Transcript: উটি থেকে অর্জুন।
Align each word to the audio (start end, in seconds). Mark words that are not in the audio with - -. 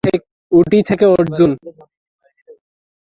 উটি 0.51 0.79
থেকে 0.89 1.05
অর্জুন। 1.13 1.51